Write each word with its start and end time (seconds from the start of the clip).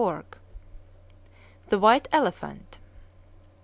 XVI. 0.03 0.23
THE 1.67 1.77
WHITE 1.77 2.07
ELEPHANT. 2.11 2.79